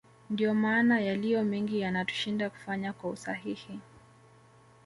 Ndio 0.29 0.53
maana 0.53 0.99
yaliyomengi 0.99 1.79
yanatushinda 1.79 2.49
kufanya 2.49 2.93
kwa 2.93 3.09
usahihi 3.09 3.79